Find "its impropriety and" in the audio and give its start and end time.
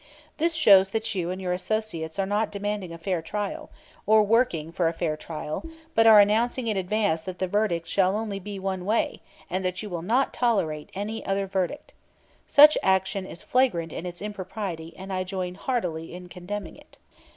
14.07-15.13